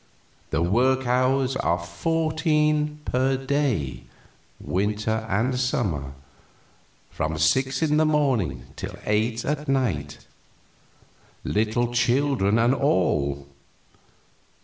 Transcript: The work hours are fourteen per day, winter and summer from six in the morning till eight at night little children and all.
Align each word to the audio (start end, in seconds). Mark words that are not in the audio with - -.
The 0.49 0.63
work 0.63 1.05
hours 1.05 1.55
are 1.57 1.77
fourteen 1.77 3.01
per 3.05 3.37
day, 3.37 4.05
winter 4.59 5.27
and 5.29 5.59
summer 5.59 6.13
from 7.11 7.37
six 7.37 7.83
in 7.83 7.97
the 7.97 8.05
morning 8.07 8.63
till 8.75 8.95
eight 9.05 9.45
at 9.45 9.67
night 9.69 10.25
little 11.43 11.93
children 11.93 12.57
and 12.57 12.73
all. 12.73 13.45